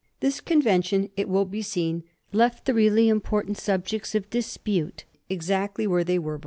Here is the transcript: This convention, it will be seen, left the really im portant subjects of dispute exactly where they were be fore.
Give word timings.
This 0.19 0.41
convention, 0.41 1.11
it 1.15 1.29
will 1.29 1.45
be 1.45 1.61
seen, 1.61 2.03
left 2.31 2.65
the 2.65 2.73
really 2.73 3.07
im 3.07 3.21
portant 3.21 3.59
subjects 3.59 4.15
of 4.15 4.31
dispute 4.31 5.05
exactly 5.29 5.85
where 5.85 6.03
they 6.03 6.17
were 6.17 6.39
be 6.39 6.39
fore. 6.39 6.39